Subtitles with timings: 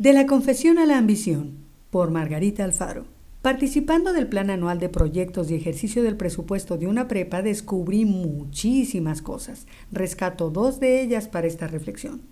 [0.00, 1.58] De la confesión a la ambición,
[1.90, 3.04] por Margarita Alfaro.
[3.42, 9.20] Participando del plan anual de proyectos y ejercicio del presupuesto de una prepa, descubrí muchísimas
[9.20, 9.66] cosas.
[9.92, 12.22] Rescato dos de ellas para esta reflexión.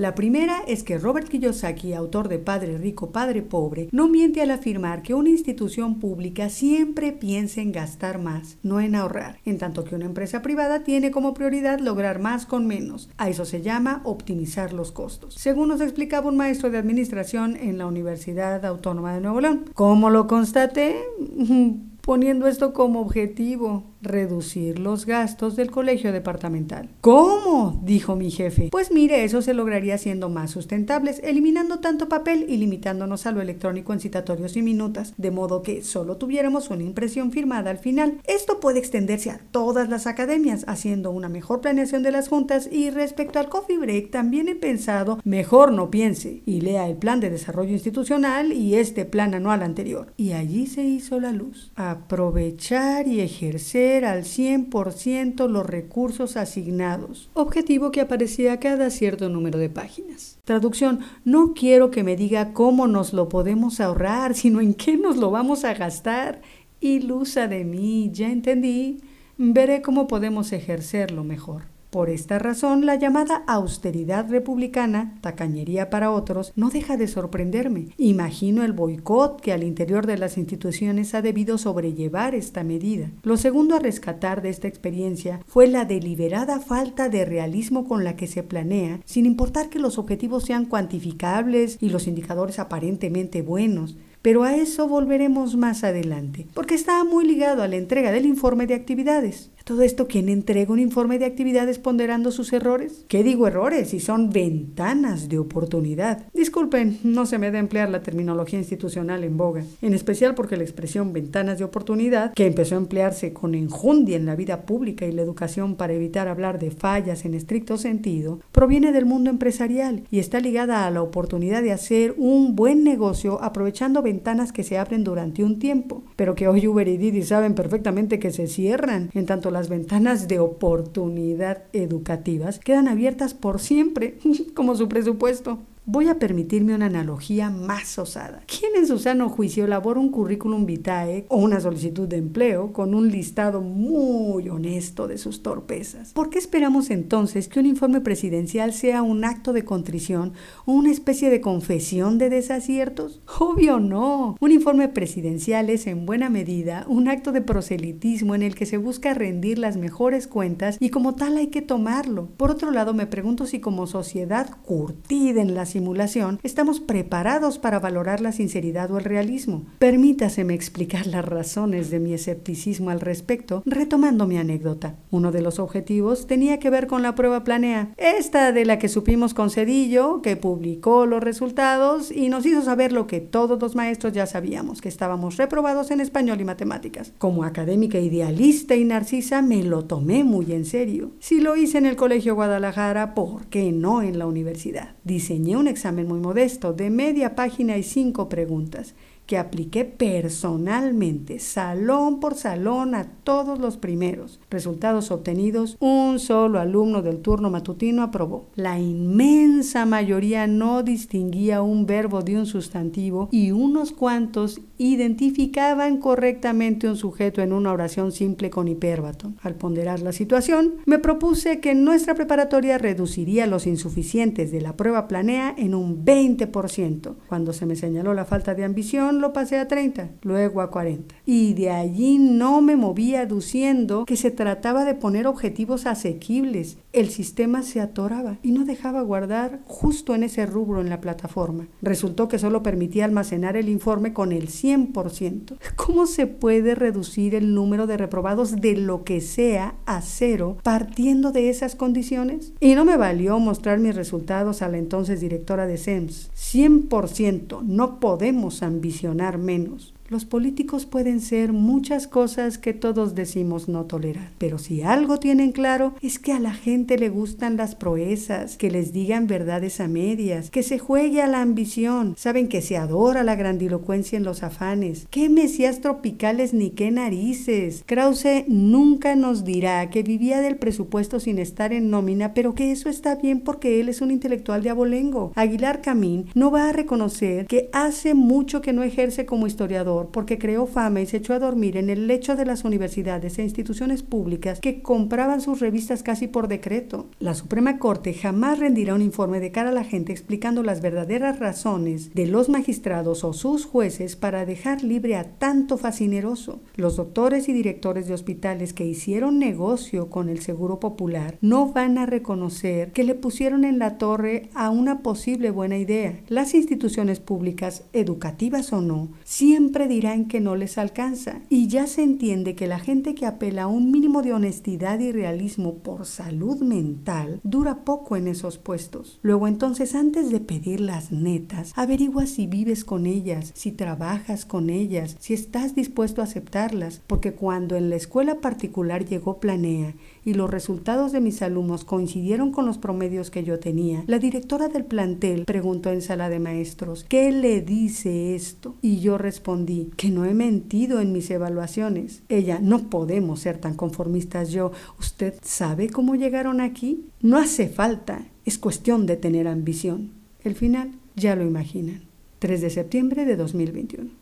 [0.00, 4.50] La primera es que Robert Kiyosaki, autor de Padre Rico, Padre Pobre, no miente al
[4.50, 9.84] afirmar que una institución pública siempre piensa en gastar más, no en ahorrar, en tanto
[9.84, 13.10] que una empresa privada tiene como prioridad lograr más con menos.
[13.18, 17.76] A eso se llama optimizar los costos, según nos explicaba un maestro de administración en
[17.76, 19.66] la Universidad Autónoma de Nuevo León.
[19.74, 20.96] ¿Cómo lo constaté?
[22.00, 26.88] Poniendo esto como objetivo, reducir los gastos del colegio departamental.
[27.00, 27.80] ¿Cómo?
[27.84, 28.68] dijo mi jefe.
[28.70, 33.40] Pues mire, eso se lograría siendo más sustentables, eliminando tanto papel y limitándonos a lo
[33.40, 38.20] electrónico en citatorios y minutas, de modo que solo tuviéramos una impresión firmada al final.
[38.24, 42.90] Esto puede extenderse a todas las academias, haciendo una mejor planeación de las juntas y
[42.90, 47.30] respecto al coffee break también he pensado, mejor no piense y lea el plan de
[47.30, 50.12] desarrollo institucional y este plan anual anterior.
[50.16, 51.72] Y allí se hizo la luz.
[51.76, 59.68] Aprovechar y ejercer al 100% los recursos asignados, objetivo que aparecía cada cierto número de
[59.68, 60.38] páginas.
[60.44, 65.16] Traducción, no quiero que me diga cómo nos lo podemos ahorrar, sino en qué nos
[65.16, 66.40] lo vamos a gastar.
[66.80, 69.00] Ilusa de mí, ya entendí.
[69.36, 71.79] Veré cómo podemos ejercerlo mejor.
[71.90, 77.88] Por esta razón, la llamada austeridad republicana, tacañería para otros, no deja de sorprenderme.
[77.98, 83.10] Imagino el boicot que al interior de las instituciones ha debido sobrellevar esta medida.
[83.24, 88.14] Lo segundo a rescatar de esta experiencia fue la deliberada falta de realismo con la
[88.14, 93.96] que se planea, sin importar que los objetivos sean cuantificables y los indicadores aparentemente buenos.
[94.22, 98.66] Pero a eso volveremos más adelante, porque está muy ligado a la entrega del informe
[98.66, 99.50] de actividades.
[99.64, 103.04] Todo esto, ¿quién entrega un informe de actividades ponderando sus errores?
[103.08, 103.90] ¿Qué digo errores?
[103.90, 106.24] Si son ventanas de oportunidad.
[106.34, 110.64] Disculpen, no se me da emplear la terminología institucional en boga, en especial porque la
[110.64, 115.12] expresión ventanas de oportunidad, que empezó a emplearse con enjundia en la vida pública y
[115.12, 120.18] la educación para evitar hablar de fallas en estricto sentido, proviene del mundo empresarial y
[120.18, 124.09] está ligada a la oportunidad de hacer un buen negocio aprovechando ventanas
[124.52, 128.30] que se abren durante un tiempo, pero que hoy Uber y Didi saben perfectamente que
[128.30, 134.18] se cierran, en tanto las ventanas de oportunidad educativas quedan abiertas por siempre,
[134.54, 135.58] como su presupuesto.
[135.86, 138.42] Voy a permitirme una analogía más osada.
[138.46, 142.94] ¿Quién en su sano juicio elabora un currículum vitae o una solicitud de empleo con
[142.94, 146.12] un listado muy honesto de sus torpezas?
[146.12, 150.34] ¿Por qué esperamos entonces que un informe presidencial sea un acto de contrición
[150.66, 153.22] o una especie de confesión de desaciertos?
[153.38, 154.36] Obvio no.
[154.38, 158.76] Un informe presidencial es en buena medida un acto de proselitismo en el que se
[158.76, 162.28] busca rendir las mejores cuentas y como tal hay que tomarlo.
[162.36, 167.78] Por otro lado, me pregunto si como sociedad curtida en las simulación, estamos preparados para
[167.78, 169.64] valorar la sinceridad o el realismo.
[169.78, 174.96] Permítaseme explicar las razones de mi escepticismo al respecto, retomando mi anécdota.
[175.10, 178.88] Uno de los objetivos tenía que ver con la prueba planea, esta de la que
[178.88, 183.74] supimos con Cedillo, que publicó los resultados y nos hizo saber lo que todos los
[183.74, 187.12] maestros ya sabíamos, que estábamos reprobados en español y matemáticas.
[187.18, 191.12] Como académica idealista y narcisa, me lo tomé muy en serio.
[191.20, 194.96] Si lo hice en el Colegio Guadalajara, ¿por qué no en la universidad?
[195.04, 198.94] Diseñé un examen muy modesto de media página y cinco preguntas
[199.30, 204.40] que apliqué personalmente, salón por salón, a todos los primeros.
[204.50, 208.48] Resultados obtenidos, un solo alumno del turno matutino aprobó.
[208.56, 216.88] La inmensa mayoría no distinguía un verbo de un sustantivo y unos cuantos identificaban correctamente
[216.88, 219.32] un sujeto en una oración simple con hipérbato.
[219.42, 225.06] Al ponderar la situación, me propuse que nuestra preparatoria reduciría los insuficientes de la prueba
[225.06, 227.14] planea en un 20%.
[227.28, 231.14] Cuando se me señaló la falta de ambición, lo pasé a 30, luego a 40.
[231.26, 236.78] Y de allí no me movía aduciendo que se trataba de poner objetivos asequibles.
[236.92, 241.68] El sistema se atoraba y no dejaba guardar justo en ese rubro en la plataforma.
[241.82, 245.56] Resultó que solo permitía almacenar el informe con el 100%.
[245.76, 251.32] ¿Cómo se puede reducir el número de reprobados de lo que sea a cero partiendo
[251.32, 252.52] de esas condiciones?
[252.60, 256.30] Y no me valió mostrar mis resultados a la entonces directora de SEMS.
[256.34, 259.94] 100%, no podemos ambicionar menos.
[260.10, 265.52] Los políticos pueden ser muchas cosas que todos decimos no tolerar, pero si algo tienen
[265.52, 269.86] claro es que a la gente le gustan las proezas, que les digan verdades a
[269.86, 274.42] medias, que se juegue a la ambición, saben que se adora la grandilocuencia en los
[274.42, 275.06] afanes.
[275.10, 277.84] ¿Qué mesías tropicales ni qué narices?
[277.86, 282.88] Krause nunca nos dirá que vivía del presupuesto sin estar en nómina, pero que eso
[282.88, 285.30] está bien porque él es un intelectual de abolengo.
[285.36, 290.38] Aguilar Camín no va a reconocer que hace mucho que no ejerce como historiador porque
[290.38, 294.02] creó fama y se echó a dormir en el lecho de las universidades e instituciones
[294.02, 297.06] públicas que compraban sus revistas casi por decreto.
[297.18, 301.38] La Suprema Corte jamás rendirá un informe de cara a la gente explicando las verdaderas
[301.38, 306.60] razones de los magistrados o sus jueces para dejar libre a tanto fascineroso.
[306.76, 311.98] Los doctores y directores de hospitales que hicieron negocio con el Seguro Popular no van
[311.98, 316.20] a reconocer que le pusieron en la torre a una posible buena idea.
[316.28, 322.02] Las instituciones públicas, educativas o no, siempre dirán que no les alcanza y ya se
[322.02, 326.60] entiende que la gente que apela a un mínimo de honestidad y realismo por salud
[326.60, 329.18] mental dura poco en esos puestos.
[329.20, 334.70] Luego entonces antes de pedir las netas, averigua si vives con ellas, si trabajas con
[334.70, 339.94] ellas, si estás dispuesto a aceptarlas, porque cuando en la escuela particular llegó Planea
[340.24, 344.68] y los resultados de mis alumnos coincidieron con los promedios que yo tenía, la directora
[344.68, 348.76] del plantel preguntó en sala de maestros, ¿qué le dice esto?
[348.80, 352.22] Y yo respondí, que no he mentido en mis evaluaciones.
[352.28, 354.72] Ella, no podemos ser tan conformistas yo.
[354.98, 357.06] ¿Usted sabe cómo llegaron aquí?
[357.20, 360.12] No hace falta, es cuestión de tener ambición.
[360.42, 362.02] El final ya lo imaginan.
[362.38, 364.10] 3 de septiembre de 2021.